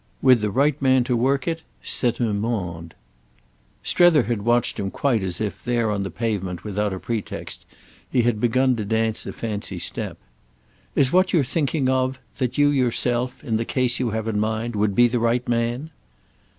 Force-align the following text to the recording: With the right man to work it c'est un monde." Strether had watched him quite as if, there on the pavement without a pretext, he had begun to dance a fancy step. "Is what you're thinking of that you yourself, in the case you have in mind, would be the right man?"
With 0.19 0.41
the 0.41 0.49
right 0.49 0.81
man 0.81 1.03
to 1.03 1.15
work 1.15 1.47
it 1.47 1.61
c'est 1.83 2.19
un 2.19 2.39
monde." 2.39 2.95
Strether 3.83 4.23
had 4.23 4.41
watched 4.41 4.79
him 4.79 4.89
quite 4.89 5.21
as 5.21 5.39
if, 5.39 5.63
there 5.63 5.91
on 5.91 6.01
the 6.01 6.09
pavement 6.09 6.63
without 6.63 6.91
a 6.91 6.97
pretext, 6.97 7.67
he 8.09 8.23
had 8.23 8.41
begun 8.41 8.75
to 8.77 8.83
dance 8.83 9.27
a 9.27 9.31
fancy 9.31 9.77
step. 9.77 10.17
"Is 10.95 11.13
what 11.13 11.33
you're 11.33 11.43
thinking 11.43 11.87
of 11.87 12.17
that 12.39 12.57
you 12.57 12.69
yourself, 12.69 13.43
in 13.43 13.57
the 13.57 13.63
case 13.63 13.99
you 13.99 14.09
have 14.09 14.27
in 14.27 14.39
mind, 14.39 14.75
would 14.75 14.95
be 14.95 15.07
the 15.07 15.19
right 15.19 15.47
man?" 15.47 15.91